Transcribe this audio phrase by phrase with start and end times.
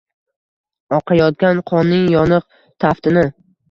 [1.01, 2.53] Oqayotgan qonning yoniq
[2.85, 3.33] taftini.